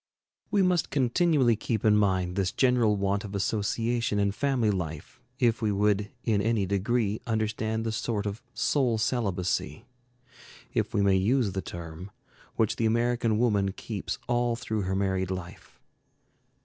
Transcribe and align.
We 0.49 0.63
must 0.63 0.89
continually 0.89 1.55
keep 1.55 1.85
in 1.85 1.95
mind 1.95 2.35
this 2.35 2.51
general 2.51 2.95
want 2.95 3.23
of 3.23 3.35
association 3.35 4.17
in 4.17 4.31
family 4.31 4.71
life 4.71 5.21
if 5.37 5.61
we 5.61 5.71
would 5.71 6.09
in 6.23 6.41
any 6.41 6.65
degree 6.65 7.21
understand 7.27 7.85
the 7.85 7.91
sort 7.91 8.25
of 8.25 8.41
soul 8.55 8.97
celibacy, 8.97 9.85
if 10.73 10.95
we 10.95 11.03
may 11.03 11.17
use 11.17 11.51
the 11.51 11.61
term, 11.61 12.09
which 12.55 12.77
the 12.77 12.87
American 12.87 13.37
woman 13.37 13.73
keeps 13.73 14.17
all 14.27 14.55
through 14.55 14.81
her 14.89 14.95
married 14.95 15.29
life. 15.29 15.79